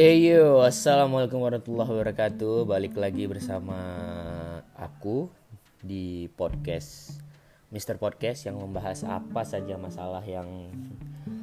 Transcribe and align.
Hey 0.00 0.32
yo, 0.32 0.64
assalamualaikum 0.64 1.44
warahmatullahi 1.44 1.92
wabarakatuh. 1.92 2.64
Balik 2.64 2.96
lagi 2.96 3.28
bersama 3.28 3.76
aku 4.72 5.28
di 5.84 6.24
podcast 6.40 7.20
Mr. 7.68 8.00
Podcast 8.00 8.48
yang 8.48 8.56
membahas 8.56 9.04
apa 9.04 9.44
saja 9.44 9.76
masalah 9.76 10.24
yang 10.24 10.72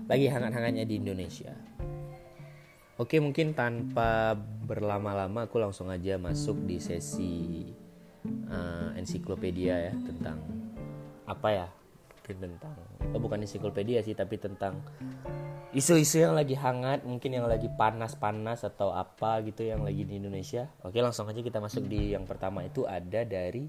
lagi 0.09 0.25
hangat-hangatnya 0.25 0.89
di 0.89 0.97
Indonesia. 0.97 1.53
Oke, 2.97 3.21
mungkin 3.21 3.53
tanpa 3.53 4.33
berlama-lama 4.65 5.45
aku 5.45 5.61
langsung 5.61 5.93
aja 5.93 6.17
masuk 6.17 6.57
di 6.65 6.81
sesi 6.81 7.61
uh, 8.49 8.89
ensiklopedia 8.97 9.85
ya 9.85 9.93
tentang 10.01 10.41
apa 11.29 11.49
ya? 11.53 11.76
Tentang 12.27 12.75
oh 13.15 13.21
bukan 13.23 13.39
ensiklopedia 13.39 14.03
sih, 14.03 14.11
tapi 14.11 14.35
tentang 14.35 14.83
isu-isu 15.71 16.23
yang 16.23 16.35
lagi 16.35 16.59
hangat 16.59 17.07
mungkin 17.07 17.39
yang 17.39 17.47
lagi 17.47 17.71
panas-panas 17.71 18.67
atau 18.67 18.91
apa 18.91 19.39
gitu 19.47 19.63
yang 19.63 19.83
lagi 19.87 20.03
di 20.03 20.19
Indonesia. 20.19 20.67
Oke 20.83 20.99
langsung 20.99 21.27
aja 21.31 21.39
kita 21.39 21.63
masuk 21.63 21.87
di 21.87 22.11
yang 22.15 22.27
pertama. 22.27 22.67
Itu 22.67 22.83
ada 22.83 23.23
dari 23.23 23.67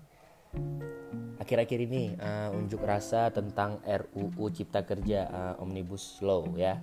akhir-akhir 1.39 1.79
ini 1.87 2.19
uh, 2.19 2.51
unjuk 2.53 2.83
rasa 2.83 3.31
tentang 3.31 3.79
RUU 3.85 4.51
Cipta 4.51 4.83
Kerja 4.83 5.29
uh, 5.31 5.63
Omnibus 5.63 6.19
Law 6.21 6.45
ya. 6.59 6.83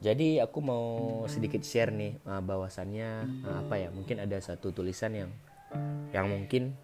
Jadi 0.00 0.40
aku 0.40 0.58
mau 0.64 0.86
sedikit 1.28 1.60
share 1.60 1.92
nih 1.92 2.16
uh, 2.24 2.40
bahwasannya 2.40 3.08
uh, 3.44 3.56
apa 3.66 3.74
ya 3.76 3.88
mungkin 3.92 4.24
ada 4.24 4.40
satu 4.40 4.72
tulisan 4.72 5.12
yang 5.12 5.30
yang 6.10 6.26
mungkin 6.26 6.74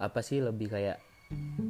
apa 0.00 0.20
sih 0.24 0.40
lebih 0.40 0.72
kayak 0.72 1.09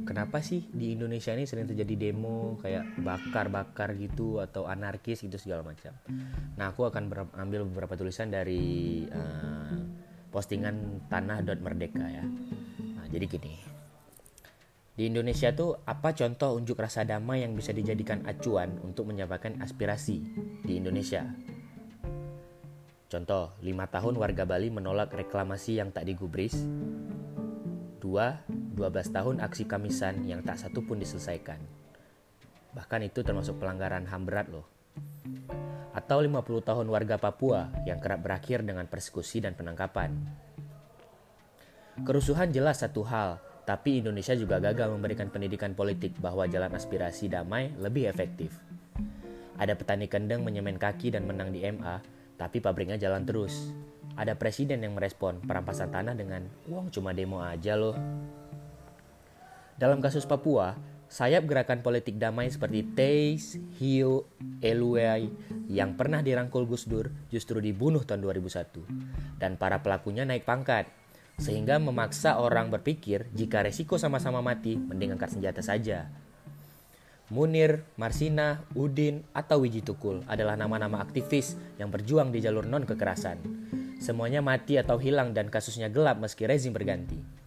kenapa 0.03 0.41
sih 0.41 0.65
di 0.73 0.97
Indonesia 0.97 1.31
ini 1.31 1.45
sering 1.45 1.69
terjadi 1.69 2.09
demo 2.09 2.57
kayak 2.59 2.99
bakar-bakar 3.01 3.93
gitu 3.95 4.41
atau 4.41 4.65
anarkis 4.65 5.21
gitu 5.21 5.37
segala 5.37 5.61
macam. 5.61 5.93
Nah 6.57 6.73
aku 6.73 6.89
akan 6.89 7.07
ambil 7.37 7.63
beberapa 7.69 7.93
tulisan 7.93 8.33
dari 8.33 9.05
uh, 9.07 9.77
postingan 10.31 11.07
tanah 11.11 11.43
merdeka 11.59 12.07
ya. 12.07 12.23
Nah, 12.97 13.05
jadi 13.11 13.27
gini. 13.27 13.53
Di 14.91 15.07
Indonesia 15.07 15.51
tuh 15.55 15.79
apa 15.87 16.11
contoh 16.11 16.59
unjuk 16.59 16.75
rasa 16.75 17.07
damai 17.07 17.47
yang 17.47 17.55
bisa 17.55 17.71
dijadikan 17.71 18.27
acuan 18.27 18.75
untuk 18.83 19.07
menyampaikan 19.07 19.59
aspirasi 19.63 20.19
di 20.67 20.77
Indonesia? 20.77 21.23
Contoh, 23.11 23.55
lima 23.59 23.91
tahun 23.91 24.15
warga 24.15 24.47
Bali 24.47 24.71
menolak 24.71 25.11
reklamasi 25.11 25.83
yang 25.83 25.91
tak 25.91 26.07
digubris. 26.07 26.55
Dua, 27.99 28.39
12 28.75 29.11
tahun 29.11 29.35
aksi 29.43 29.67
kamisan 29.67 30.23
yang 30.23 30.41
tak 30.41 30.59
satu 30.59 30.83
pun 30.83 30.97
diselesaikan. 30.97 31.59
Bahkan 32.71 33.01
itu 33.03 33.19
termasuk 33.21 33.59
pelanggaran 33.59 34.07
HAM 34.07 34.23
berat 34.23 34.47
loh. 34.47 34.67
Atau 35.91 36.23
50 36.23 36.39
tahun 36.63 36.87
warga 36.87 37.19
Papua 37.19 37.67
yang 37.83 37.99
kerap 37.99 38.23
berakhir 38.23 38.63
dengan 38.63 38.87
persekusi 38.87 39.43
dan 39.43 39.59
penangkapan. 39.59 40.15
Kerusuhan 42.01 42.55
jelas 42.55 42.79
satu 42.79 43.03
hal, 43.03 43.43
tapi 43.67 43.99
Indonesia 43.99 44.33
juga 44.33 44.57
gagal 44.57 44.89
memberikan 44.89 45.27
pendidikan 45.27 45.75
politik 45.75 46.17
bahwa 46.17 46.47
jalan 46.47 46.71
aspirasi 46.71 47.27
damai 47.27 47.75
lebih 47.75 48.07
efektif. 48.07 48.55
Ada 49.59 49.77
petani 49.77 50.09
kendeng 50.09 50.41
menyemen 50.41 50.79
kaki 50.79 51.13
dan 51.13 51.27
menang 51.27 51.53
di 51.53 51.61
MA, 51.67 52.01
tapi 52.39 52.57
pabriknya 52.57 52.97
jalan 52.97 53.27
terus. 53.27 53.69
Ada 54.17 54.33
presiden 54.33 54.81
yang 54.81 54.97
merespon 54.97 55.39
perampasan 55.45 55.93
tanah 55.93 56.17
dengan 56.17 56.47
uang 56.65 56.89
cuma 56.89 57.13
demo 57.13 57.43
aja 57.43 57.77
loh. 57.77 57.93
Dalam 59.79 60.03
kasus 60.03 60.27
Papua, 60.27 60.75
sayap 61.11 61.43
gerakan 61.43 61.83
politik 61.83 62.15
damai 62.15 62.47
seperti 62.47 62.87
Teis, 62.95 63.59
Hio, 63.79 64.31
Eluai 64.63 65.27
yang 65.67 65.99
pernah 65.99 66.23
dirangkul 66.23 66.63
Gus 66.63 66.87
Dur 66.87 67.11
justru 67.27 67.59
dibunuh 67.59 68.07
tahun 68.07 68.23
2001 68.23 69.35
dan 69.35 69.59
para 69.59 69.83
pelakunya 69.83 70.23
naik 70.23 70.47
pangkat 70.47 70.87
sehingga 71.35 71.81
memaksa 71.83 72.39
orang 72.39 72.71
berpikir 72.71 73.27
jika 73.35 73.59
resiko 73.59 73.99
sama-sama 73.99 74.39
mati 74.39 74.79
mending 74.79 75.19
angkat 75.19 75.35
senjata 75.35 75.59
saja. 75.59 76.07
Munir, 77.31 77.87
Marsina, 77.95 78.67
Udin, 78.75 79.23
atau 79.31 79.63
Wiji 79.63 79.79
Tukul 79.79 80.19
adalah 80.27 80.59
nama-nama 80.59 80.99
aktivis 80.99 81.55
yang 81.79 81.87
berjuang 81.87 82.27
di 82.27 82.43
jalur 82.43 82.67
non 82.67 82.83
kekerasan. 82.83 83.39
Semuanya 84.03 84.43
mati 84.43 84.75
atau 84.75 84.99
hilang 84.99 85.31
dan 85.31 85.47
kasusnya 85.47 85.87
gelap 85.87 86.19
meski 86.19 86.43
rezim 86.43 86.75
berganti. 86.75 87.40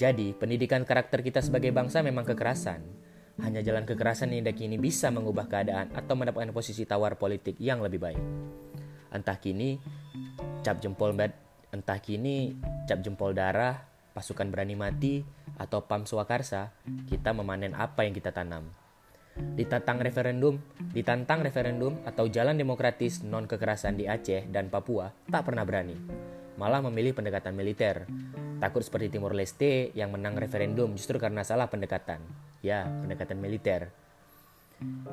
Jadi, 0.00 0.32
pendidikan 0.32 0.80
karakter 0.88 1.20
kita 1.20 1.44
sebagai 1.44 1.76
bangsa 1.76 2.00
memang 2.00 2.24
kekerasan. 2.24 2.80
Hanya 3.44 3.60
jalan 3.60 3.84
kekerasan 3.84 4.32
yang 4.32 4.48
kini 4.56 4.80
bisa 4.80 5.12
mengubah 5.12 5.44
keadaan 5.44 5.92
atau 5.92 6.16
mendapatkan 6.16 6.56
posisi 6.56 6.88
tawar 6.88 7.20
politik 7.20 7.60
yang 7.60 7.84
lebih 7.84 8.00
baik. 8.00 8.22
Entah 9.12 9.36
kini 9.36 9.76
cap 10.64 10.80
jempol 10.80 11.12
entah 11.68 12.00
kini 12.00 12.56
cap 12.88 13.04
jempol 13.04 13.36
darah, 13.36 13.76
pasukan 14.16 14.48
berani 14.48 14.72
mati, 14.72 15.20
atau 15.60 15.84
PAM 15.84 16.08
Swakarsa, 16.08 16.72
kita 17.04 17.36
memanen 17.36 17.76
apa 17.76 18.08
yang 18.08 18.16
kita 18.16 18.32
tanam. 18.32 18.72
Ditantang 19.36 20.00
referendum, 20.00 20.64
ditantang 20.96 21.44
referendum 21.44 22.00
atau 22.08 22.24
jalan 22.24 22.56
demokratis 22.56 23.20
non 23.20 23.44
kekerasan 23.44 24.00
di 24.00 24.08
Aceh 24.08 24.48
dan 24.48 24.72
Papua 24.72 25.12
tak 25.28 25.44
pernah 25.44 25.68
berani. 25.68 26.39
Malah 26.60 26.84
memilih 26.84 27.16
pendekatan 27.16 27.56
militer 27.56 28.04
Takut 28.60 28.84
seperti 28.84 29.16
Timur 29.16 29.32
Leste 29.32 29.88
yang 29.96 30.12
menang 30.12 30.36
referendum 30.36 30.92
justru 30.92 31.16
karena 31.16 31.40
salah 31.40 31.72
pendekatan. 31.72 32.20
Ya, 32.60 32.84
pendekatan 32.84 33.40
militer. 33.40 33.88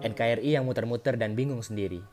NKRI 0.03 0.59
yang 0.59 0.67
muter-muter 0.67 1.15
dan 1.15 1.31
bingung 1.31 1.63
sendiri. 1.63 2.03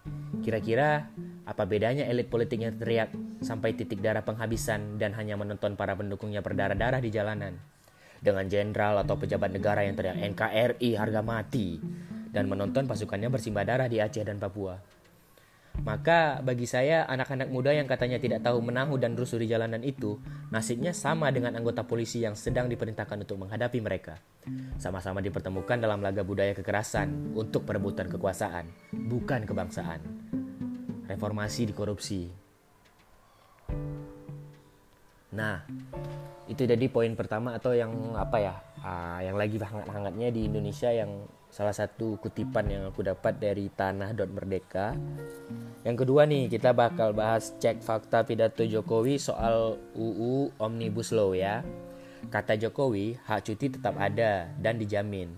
Kira-kira 0.46 1.10
apa 1.42 1.66
bedanya 1.66 2.06
elit 2.06 2.30
politiknya 2.30 2.70
teriak 2.70 3.10
sampai 3.42 3.74
titik 3.74 3.98
darah 3.98 4.22
penghabisan 4.22 4.94
dan 4.94 5.10
hanya 5.18 5.34
menonton 5.34 5.74
para 5.74 5.98
pendukungnya 5.98 6.38
berdarah-darah 6.38 7.02
di 7.02 7.10
jalanan? 7.10 7.58
Dengan 8.22 8.46
jenderal 8.46 9.02
atau 9.02 9.18
pejabat 9.18 9.50
negara 9.50 9.82
yang 9.82 9.98
teriak 9.98 10.14
NKRI 10.38 10.94
harga 10.94 11.20
mati 11.26 11.82
dan 12.30 12.46
menonton 12.46 12.86
pasukannya 12.86 13.26
bersimbah 13.26 13.66
darah 13.66 13.90
di 13.90 13.98
Aceh 13.98 14.22
dan 14.22 14.38
Papua. 14.38 14.78
Maka 15.82 16.38
bagi 16.38 16.70
saya 16.70 17.02
anak-anak 17.10 17.50
muda 17.50 17.74
yang 17.74 17.90
katanya 17.90 18.22
tidak 18.22 18.46
tahu 18.46 18.62
menahu 18.62 18.94
dan 18.94 19.18
rusuh 19.18 19.42
di 19.42 19.50
jalanan 19.50 19.82
itu 19.82 20.22
nasibnya 20.54 20.94
sama 20.94 21.34
dengan 21.34 21.58
anggota 21.58 21.82
polisi 21.82 22.22
yang 22.22 22.38
sedang 22.38 22.70
diperintahkan 22.70 23.26
untuk 23.26 23.42
menghadapi 23.42 23.82
mereka. 23.82 24.14
Sama-sama 24.78 25.18
dipertemukan 25.18 25.82
dalam 25.82 25.98
laga 25.98 26.22
budaya 26.22 26.54
kekerasan 26.54 27.34
untuk 27.34 27.66
perebutan 27.66 28.06
kekuasaan, 28.06 28.70
bukan 28.94 29.42
kebangsaan. 29.42 30.00
Reformasi 31.10 31.66
di 31.66 31.74
korupsi. 31.74 32.22
Nah, 35.34 35.66
itu 36.44 36.68
jadi 36.68 36.86
poin 36.92 37.12
pertama 37.16 37.56
atau 37.56 37.72
yang 37.72 38.16
apa 38.16 38.36
ya? 38.40 38.54
Uh, 38.84 39.20
yang 39.24 39.36
lagi 39.40 39.56
hangat-hangatnya 39.56 40.28
di 40.28 40.44
Indonesia 40.44 40.92
yang 40.92 41.24
salah 41.48 41.72
satu 41.72 42.20
kutipan 42.20 42.68
yang 42.68 42.82
aku 42.90 43.00
dapat 43.06 43.38
dari 43.38 43.70
tanah 43.70 44.10
merdeka 44.26 44.92
yang 45.86 45.94
kedua 45.94 46.26
nih 46.26 46.50
kita 46.50 46.74
bakal 46.74 47.14
bahas 47.14 47.54
cek 47.62 47.80
fakta 47.80 48.26
pidato 48.26 48.66
Jokowi 48.66 49.16
soal 49.16 49.78
UU 49.94 50.52
Omnibus 50.60 51.12
Law 51.12 51.32
ya. 51.32 51.64
Kata 52.28 52.56
Jokowi 52.56 53.20
hak 53.24 53.40
cuti 53.48 53.76
tetap 53.76 53.96
ada 54.00 54.48
dan 54.60 54.80
dijamin. 54.80 55.32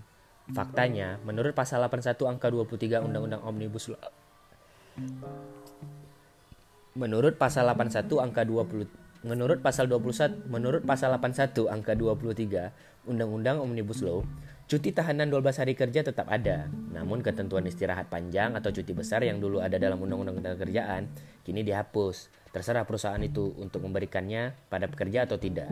Faktanya 0.54 1.18
menurut 1.26 1.54
pasal 1.54 1.82
81 1.82 2.14
angka 2.30 2.46
23 2.50 3.02
Undang-Undang 3.02 3.42
Omnibus 3.42 3.90
Law 3.90 4.06
menurut 6.96 7.36
pasal 7.36 7.68
81 7.68 8.08
angka 8.24 8.42
20 8.42 9.05
menurut 9.26 9.58
pasal 9.60 9.90
21 9.90 10.46
menurut 10.46 10.86
pasal 10.86 11.10
81 11.18 11.66
angka 11.66 11.92
23 11.98 13.10
Undang-Undang 13.10 13.58
Omnibus 13.58 14.00
Law 14.06 14.22
Cuti 14.66 14.90
tahanan 14.90 15.30
12 15.30 15.62
hari 15.62 15.78
kerja 15.78 16.02
tetap 16.02 16.26
ada, 16.26 16.66
namun 16.90 17.22
ketentuan 17.22 17.62
istirahat 17.70 18.10
panjang 18.10 18.58
atau 18.58 18.74
cuti 18.74 18.90
besar 18.90 19.22
yang 19.22 19.38
dulu 19.38 19.62
ada 19.62 19.78
dalam 19.78 20.02
Undang-Undang 20.02 20.42
Ketenagakerjaan 20.42 21.06
kini 21.46 21.62
dihapus. 21.62 22.34
Terserah 22.50 22.82
perusahaan 22.82 23.22
itu 23.22 23.54
untuk 23.62 23.86
memberikannya 23.86 24.58
pada 24.66 24.90
pekerja 24.90 25.22
atau 25.22 25.38
tidak. 25.38 25.70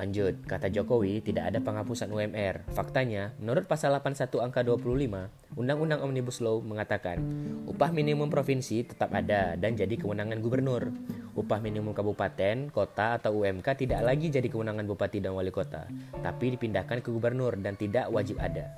Lanjut, 0.00 0.40
kata 0.48 0.72
Jokowi 0.72 1.20
tidak 1.20 1.52
ada 1.52 1.60
penghapusan 1.60 2.08
UMR. 2.08 2.64
Faktanya, 2.72 3.36
menurut 3.36 3.68
pasal 3.68 3.92
81 3.92 4.40
angka 4.40 4.64
25, 4.64 5.28
Undang-Undang 5.60 6.00
Omnibus 6.00 6.40
Law 6.40 6.64
mengatakan, 6.64 7.20
upah 7.68 7.92
minimum 7.92 8.32
provinsi 8.32 8.88
tetap 8.88 9.12
ada 9.12 9.52
dan 9.60 9.76
jadi 9.76 10.00
kewenangan 10.00 10.40
gubernur. 10.40 10.96
Upah 11.34 11.58
minimum 11.58 11.90
kabupaten, 11.90 12.70
kota, 12.70 13.18
atau 13.18 13.42
UMK 13.42 13.66
tidak 13.74 14.06
lagi 14.06 14.30
jadi 14.30 14.46
kewenangan 14.46 14.86
bupati 14.86 15.18
dan 15.18 15.34
wali 15.34 15.50
kota, 15.50 15.82
tapi 16.22 16.54
dipindahkan 16.54 17.02
ke 17.02 17.10
gubernur 17.10 17.58
dan 17.58 17.74
tidak 17.74 18.06
wajib 18.14 18.38
ada. 18.38 18.70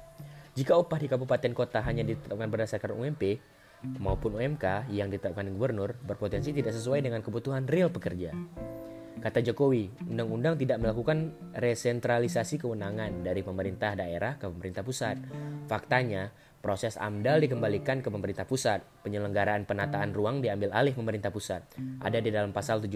Jika 0.57 0.73
upah 0.73 0.97
di 0.97 1.05
kabupaten 1.05 1.53
kota 1.53 1.85
hanya 1.85 2.01
ditetapkan 2.01 2.49
berdasarkan 2.49 2.97
UMP 2.97 3.37
maupun 4.01 4.41
UMK 4.41 4.89
yang 4.89 5.13
ditetapkan 5.13 5.53
gubernur 5.53 6.01
berpotensi 6.01 6.57
tidak 6.57 6.73
sesuai 6.73 7.05
dengan 7.05 7.21
kebutuhan 7.21 7.69
real 7.69 7.93
pekerja. 7.93 8.33
Kata 9.17 9.41
Jokowi, 9.41 10.09
undang-undang 10.13 10.61
tidak 10.61 10.81
melakukan 10.81 11.33
resentralisasi 11.57 12.61
kewenangan 12.61 13.25
dari 13.25 13.41
pemerintah 13.41 13.97
daerah 13.97 14.37
ke 14.41 14.49
pemerintah 14.49 14.85
pusat. 14.85 15.17
Faktanya, 15.69 16.33
Proses 16.67 16.99
AMDAL 16.99 17.47
dikembalikan 17.47 18.03
ke 18.03 18.11
pemerintah 18.11 18.43
pusat. 18.43 18.83
Penyelenggaraan 19.07 19.71
penataan 19.71 20.11
ruang 20.11 20.43
diambil 20.43 20.75
alih 20.75 20.99
pemerintah 20.99 21.31
pusat. 21.31 21.63
Ada 22.03 22.19
di 22.19 22.35
dalam 22.35 22.51
pasal 22.51 22.83
17. 22.83 22.91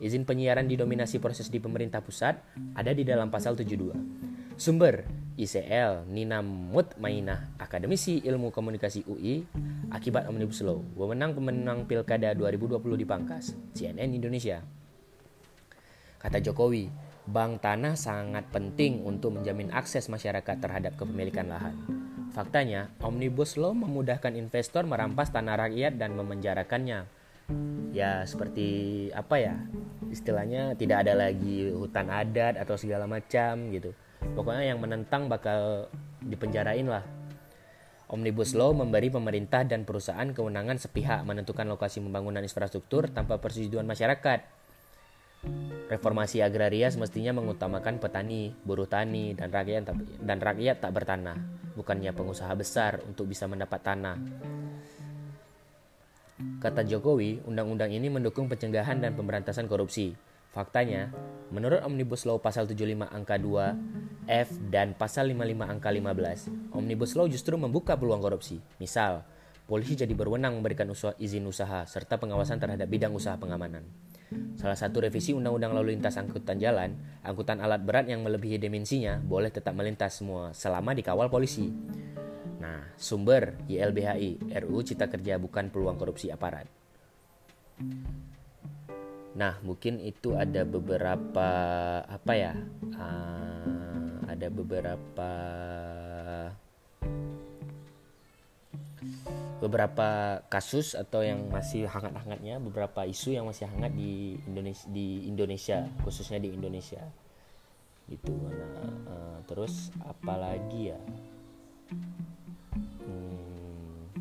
Izin 0.00 0.24
penyiaran 0.24 0.64
didominasi 0.64 1.20
proses 1.20 1.52
di 1.52 1.60
pemerintah 1.60 2.00
pusat 2.00 2.40
ada 2.72 2.96
di 2.96 3.04
dalam 3.04 3.28
pasal 3.28 3.52
72. 3.52 4.56
Sumber 4.56 5.04
ICL 5.36 6.08
Nina 6.08 6.40
Mutmainah 6.40 7.60
Akademisi 7.60 8.24
Ilmu 8.24 8.48
Komunikasi 8.48 9.04
UI 9.04 9.44
akibat 9.92 10.24
Omnibus 10.32 10.64
Law 10.64 10.80
wewenang 10.96 11.36
pemenang 11.36 11.84
Pilkada 11.84 12.32
2020 12.32 12.80
dipangkas 12.96 13.52
CNN 13.76 14.16
Indonesia 14.16 14.64
Kata 16.16 16.40
Jokowi, 16.40 16.88
bank 17.28 17.60
tanah 17.60 17.92
sangat 17.92 18.48
penting 18.48 19.04
untuk 19.04 19.36
menjamin 19.36 19.68
akses 19.68 20.08
masyarakat 20.08 20.56
terhadap 20.56 20.96
kepemilikan 20.96 21.44
lahan. 21.52 22.05
Faktanya, 22.36 22.92
Omnibus 23.00 23.56
Law 23.56 23.72
memudahkan 23.72 24.36
investor 24.36 24.84
merampas 24.84 25.32
tanah 25.32 25.56
rakyat 25.56 25.96
dan 25.96 26.12
memenjarakannya. 26.20 27.08
Ya, 27.96 28.28
seperti 28.28 28.68
apa 29.16 29.40
ya? 29.40 29.56
Istilahnya 30.12 30.76
tidak 30.76 31.08
ada 31.08 31.16
lagi 31.16 31.72
hutan 31.72 32.12
adat 32.12 32.60
atau 32.60 32.76
segala 32.76 33.08
macam 33.08 33.72
gitu. 33.72 33.96
Pokoknya 34.36 34.68
yang 34.68 34.84
menentang 34.84 35.32
bakal 35.32 35.88
dipenjarain 36.20 36.84
lah. 36.84 37.08
Omnibus 38.12 38.52
Law 38.52 38.76
memberi 38.76 39.08
pemerintah 39.08 39.64
dan 39.64 39.88
perusahaan 39.88 40.28
kewenangan 40.28 40.76
sepihak 40.76 41.24
menentukan 41.24 41.64
lokasi 41.64 42.04
pembangunan 42.04 42.44
infrastruktur 42.44 43.08
tanpa 43.08 43.40
persetujuan 43.40 43.88
masyarakat. 43.88 44.44
Reformasi 45.86 46.42
agraria 46.42 46.90
semestinya 46.90 47.30
mengutamakan 47.38 48.02
petani, 48.02 48.50
buruh 48.66 48.90
tani, 48.90 49.38
dan 49.38 49.54
rakyat 49.54 49.94
dan 50.18 50.38
rakyat 50.42 50.82
tak 50.82 50.90
bertanah, 50.90 51.38
bukannya 51.78 52.10
pengusaha 52.10 52.50
besar 52.58 52.98
untuk 53.06 53.30
bisa 53.30 53.46
mendapat 53.46 53.86
tanah. 53.86 54.18
Kata 56.58 56.82
Jokowi, 56.82 57.46
undang-undang 57.46 57.94
ini 57.94 58.10
mendukung 58.10 58.50
pencegahan 58.50 58.98
dan 58.98 59.14
pemberantasan 59.14 59.70
korupsi. 59.70 60.12
Faktanya, 60.50 61.12
menurut 61.54 61.84
Omnibus 61.86 62.26
Law 62.26 62.42
pasal 62.42 62.66
75 62.66 63.06
angka 63.06 63.38
2 63.38 64.26
F 64.26 64.48
dan 64.66 64.96
pasal 64.98 65.30
55 65.30 65.70
angka 65.70 65.88
15, 65.94 66.74
Omnibus 66.74 67.12
Law 67.14 67.30
justru 67.30 67.54
membuka 67.54 67.94
peluang 67.94 68.18
korupsi. 68.18 68.58
Misal, 68.82 69.22
polisi 69.70 69.94
jadi 69.94 70.10
berwenang 70.12 70.58
memberikan 70.58 70.90
usaha, 70.90 71.14
izin 71.20 71.46
usaha 71.46 71.86
serta 71.86 72.18
pengawasan 72.18 72.58
terhadap 72.58 72.90
bidang 72.90 73.14
usaha 73.14 73.38
pengamanan. 73.38 73.86
Salah 74.58 74.74
satu 74.74 75.06
revisi 75.06 75.30
Undang-Undang 75.30 75.72
Lalu 75.78 75.94
Lintas 75.94 76.18
Angkutan 76.18 76.58
Jalan, 76.58 76.98
angkutan 77.22 77.62
alat 77.62 77.86
berat 77.86 78.10
yang 78.10 78.26
melebihi 78.26 78.58
dimensinya 78.58 79.22
boleh 79.22 79.54
tetap 79.54 79.72
melintas 79.78 80.18
semua 80.18 80.50
selama 80.50 80.98
dikawal 80.98 81.30
polisi. 81.30 81.70
Nah, 82.58 82.90
sumber 82.98 83.54
YLBHI, 83.70 84.50
RUU 84.66 84.82
Cipta 84.82 85.06
Kerja 85.06 85.38
bukan 85.38 85.70
peluang 85.70 85.94
korupsi 85.94 86.34
aparat. 86.34 86.66
Nah, 89.36 89.60
mungkin 89.62 90.02
itu 90.02 90.34
ada 90.34 90.66
beberapa 90.66 91.48
apa 92.02 92.32
ya? 92.34 92.56
Uh, 92.96 94.24
ada 94.26 94.48
beberapa 94.50 95.30
beberapa 99.56 100.40
kasus 100.52 100.92
atau 100.92 101.24
yang 101.24 101.48
masih 101.48 101.88
hangat-hangatnya 101.88 102.60
beberapa 102.60 103.08
isu 103.08 103.40
yang 103.40 103.48
masih 103.48 103.64
hangat 103.64 103.96
di 103.96 104.36
Indonesia 104.44 104.86
di 104.92 105.24
Indonesia 105.24 105.88
khususnya 106.04 106.36
di 106.36 106.52
Indonesia. 106.52 107.00
Gitu. 108.06 108.36
Nah 108.36 108.96
uh, 109.08 109.38
terus 109.48 109.88
apalagi 110.04 110.92
ya? 110.92 111.00
Hmm, 113.00 114.12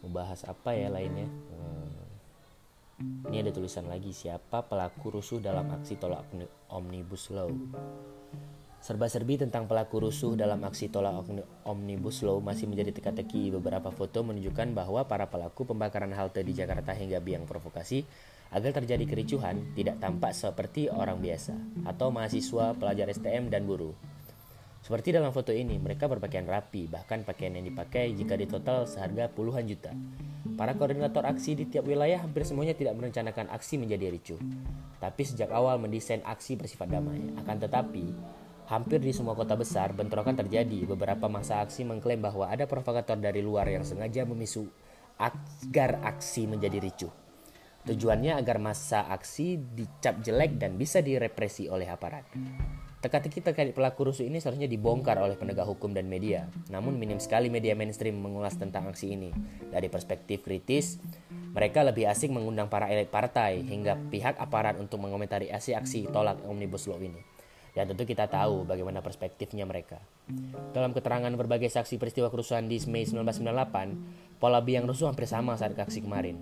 membahas 0.00 0.48
apa 0.48 0.72
ya 0.72 0.88
lainnya? 0.88 1.28
Hmm, 1.28 1.92
ini 3.28 3.44
ada 3.44 3.52
tulisan 3.52 3.84
lagi 3.84 4.16
siapa 4.16 4.64
pelaku 4.64 5.20
rusuh 5.20 5.44
dalam 5.44 5.68
aksi 5.76 6.00
tolak 6.00 6.24
omnibus 6.72 7.28
law 7.28 7.52
Serba-serbi 8.86 9.34
tentang 9.34 9.66
pelaku 9.66 9.98
rusuh 9.98 10.38
dalam 10.38 10.62
aksi 10.62 10.86
tolak 10.86 11.26
Omnibus 11.66 12.22
Law 12.22 12.38
masih 12.38 12.70
menjadi 12.70 12.94
teka-teki. 12.94 13.50
Beberapa 13.58 13.90
foto 13.90 14.22
menunjukkan 14.22 14.78
bahwa 14.78 15.02
para 15.10 15.26
pelaku 15.26 15.66
pembakaran 15.66 16.14
halte 16.14 16.46
di 16.46 16.54
Jakarta 16.54 16.94
hingga 16.94 17.18
biang 17.18 17.50
provokasi 17.50 18.06
agar 18.54 18.78
terjadi 18.78 19.02
kericuhan 19.10 19.74
tidak 19.74 19.98
tampak 19.98 20.30
seperti 20.30 20.86
orang 20.86 21.18
biasa 21.18 21.82
atau 21.82 22.14
mahasiswa, 22.14 22.78
pelajar 22.78 23.10
STM, 23.10 23.50
dan 23.50 23.66
buruh. 23.66 23.90
Seperti 24.86 25.10
dalam 25.10 25.34
foto 25.34 25.50
ini, 25.50 25.82
mereka 25.82 26.06
berpakaian 26.06 26.46
rapi, 26.46 26.86
bahkan 26.86 27.26
pakaian 27.26 27.58
yang 27.58 27.66
dipakai 27.66 28.14
jika 28.14 28.38
ditotal 28.38 28.86
seharga 28.86 29.26
puluhan 29.26 29.66
juta. 29.66 29.90
Para 30.54 30.78
koordinator 30.78 31.26
aksi 31.26 31.58
di 31.58 31.66
tiap 31.66 31.90
wilayah 31.90 32.22
hampir 32.22 32.46
semuanya 32.46 32.78
tidak 32.78 32.94
merencanakan 32.94 33.50
aksi 33.50 33.82
menjadi 33.82 34.14
ricuh. 34.14 34.38
Tapi 35.02 35.26
sejak 35.26 35.50
awal 35.50 35.82
mendesain 35.82 36.22
aksi 36.22 36.54
bersifat 36.54 36.86
damai. 36.86 37.34
Akan 37.34 37.58
tetapi, 37.58 38.14
Hampir 38.66 38.98
di 38.98 39.14
semua 39.14 39.38
kota 39.38 39.54
besar, 39.54 39.94
bentrokan 39.94 40.34
terjadi. 40.34 40.90
Beberapa 40.90 41.30
masa 41.30 41.62
aksi 41.62 41.86
mengklaim 41.86 42.18
bahwa 42.18 42.50
ada 42.50 42.66
provokator 42.66 43.14
dari 43.14 43.38
luar 43.38 43.70
yang 43.70 43.86
sengaja 43.86 44.26
memisu 44.26 44.66
agar 45.22 46.02
aksi 46.02 46.50
menjadi 46.50 46.82
ricuh. 46.82 47.14
Tujuannya 47.86 48.34
agar 48.34 48.58
masa 48.58 49.06
aksi 49.06 49.54
dicap 49.54 50.18
jelek 50.18 50.58
dan 50.58 50.74
bisa 50.74 50.98
direpresi 50.98 51.70
oleh 51.70 51.86
aparat. 51.86 52.26
Teka-teki 52.98 53.38
terkait 53.38 53.70
pelaku 53.70 54.10
rusuh 54.10 54.26
ini 54.26 54.42
seharusnya 54.42 54.66
dibongkar 54.66 55.14
oleh 55.22 55.38
penegak 55.38 55.70
hukum 55.70 55.94
dan 55.94 56.10
media. 56.10 56.50
Namun 56.66 56.98
minim 56.98 57.22
sekali 57.22 57.46
media 57.46 57.78
mainstream 57.78 58.18
mengulas 58.18 58.58
tentang 58.58 58.90
aksi 58.90 59.14
ini. 59.14 59.30
Dari 59.70 59.86
perspektif 59.86 60.42
kritis, 60.42 60.98
mereka 61.54 61.86
lebih 61.86 62.10
asing 62.10 62.34
mengundang 62.34 62.66
para 62.66 62.90
elit 62.90 63.14
partai 63.14 63.62
hingga 63.62 63.94
pihak 64.10 64.34
aparat 64.42 64.74
untuk 64.82 64.98
mengomentari 64.98 65.54
aksi-aksi 65.54 66.10
tolak 66.10 66.42
Omnibus 66.42 66.90
Law 66.90 66.98
ini. 66.98 67.35
Ya 67.76 67.84
tentu 67.84 68.08
kita 68.08 68.24
tahu 68.24 68.64
bagaimana 68.64 69.04
perspektifnya 69.04 69.68
mereka. 69.68 70.00
Dalam 70.72 70.96
keterangan 70.96 71.28
berbagai 71.36 71.68
saksi 71.68 72.00
peristiwa 72.00 72.32
kerusuhan 72.32 72.72
di 72.72 72.80
Mei 72.88 73.04
1998, 73.04 74.40
pola 74.40 74.64
biang 74.64 74.88
rusuh 74.88 75.12
hampir 75.12 75.28
sama 75.28 75.60
saat 75.60 75.76
aksi 75.76 76.00
kemarin. 76.00 76.40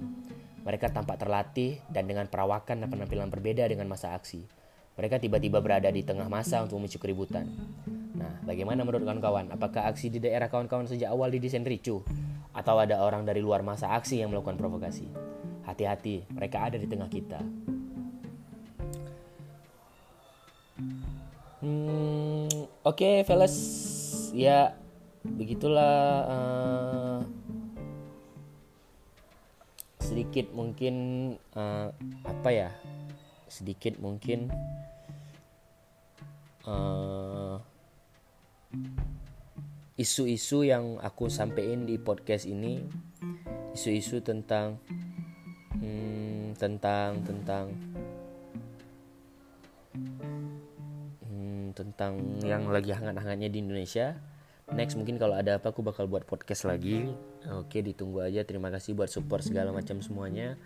Mereka 0.63 0.95
tampak 0.95 1.19
terlatih 1.19 1.83
dan 1.91 2.07
dengan 2.07 2.31
perawakan 2.31 2.87
dan 2.87 2.89
penampilan 2.89 3.35
berbeda 3.35 3.67
dengan 3.67 3.91
masa 3.91 4.15
aksi. 4.15 4.47
Mereka 4.95 5.19
tiba-tiba 5.19 5.59
berada 5.59 5.91
di 5.91 6.07
tengah 6.07 6.31
masa 6.31 6.63
untuk 6.63 6.79
memicu 6.79 7.03
keributan. 7.03 7.51
Nah, 8.15 8.39
bagaimana 8.47 8.87
menurut 8.87 9.03
kawan-kawan? 9.03 9.51
Apakah 9.51 9.91
aksi 9.91 10.15
di 10.15 10.23
daerah 10.23 10.47
kawan-kawan 10.47 10.87
sejak 10.87 11.11
awal 11.11 11.35
didesain 11.35 11.67
ricuh? 11.67 12.07
Atau 12.55 12.79
ada 12.79 13.03
orang 13.03 13.27
dari 13.27 13.43
luar 13.43 13.67
masa 13.67 13.91
aksi 13.99 14.23
yang 14.23 14.31
melakukan 14.31 14.55
provokasi? 14.55 15.11
Hati-hati, 15.67 16.31
mereka 16.31 16.63
ada 16.71 16.79
di 16.79 16.87
tengah 16.87 17.11
kita. 17.11 17.43
Oke, 22.85 23.01
okay, 23.01 23.17
fellas, 23.25 23.57
ya 24.37 24.77
begitulah 25.25 25.97
uh, 26.29 27.19
sedikit 29.97 30.53
mungkin 30.53 30.95
uh, 31.57 31.89
apa 32.29 32.51
ya? 32.53 32.69
Sedikit 33.49 33.97
mungkin 33.97 34.53
uh, 36.69 37.57
isu-isu 39.97 40.69
yang 40.69 41.01
aku 41.01 41.33
sampaikan 41.33 41.89
di 41.89 41.97
podcast 41.97 42.45
ini. 42.45 42.85
Isu-isu 43.73 44.21
tentang 44.21 44.77
hmm, 45.81 46.53
tentang 46.61 47.17
tentang 47.25 47.73
tentang 51.75 52.41
yang 52.47 52.71
lagi 52.71 52.95
hangat-hangatnya 52.95 53.51
di 53.51 53.59
Indonesia. 53.61 54.15
Next 54.73 54.97
mungkin 54.97 55.21
kalau 55.21 55.37
ada 55.37 55.61
apa 55.61 55.75
aku 55.75 55.85
bakal 55.85 56.09
buat 56.09 56.25
podcast 56.25 56.65
lagi. 56.65 57.05
Oke, 57.53 57.85
ditunggu 57.85 58.25
aja. 58.25 58.47
Terima 58.49 58.73
kasih 58.73 58.97
buat 58.97 59.13
support 59.13 59.45
segala 59.45 59.75
macam 59.75 60.01
semuanya. 60.01 60.57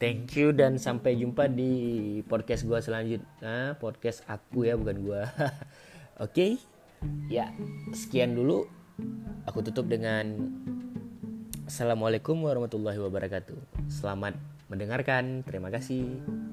Thank 0.00 0.34
you 0.40 0.50
dan 0.56 0.80
sampai 0.80 1.20
jumpa 1.20 1.52
di 1.52 2.24
podcast 2.24 2.64
gua 2.64 2.80
selanjutnya. 2.80 3.76
Podcast 3.76 4.24
aku 4.24 4.64
ya, 4.64 4.74
bukan 4.74 5.04
gua. 5.04 5.28
Oke. 6.24 6.32
Okay? 6.32 6.50
Ya, 7.28 7.52
sekian 7.92 8.32
dulu. 8.32 8.64
Aku 9.44 9.60
tutup 9.60 9.90
dengan 9.90 10.48
Assalamualaikum 11.68 12.36
warahmatullahi 12.42 13.00
wabarakatuh. 13.00 13.88
Selamat 13.88 14.36
mendengarkan. 14.68 15.44
Terima 15.46 15.72
kasih. 15.72 16.51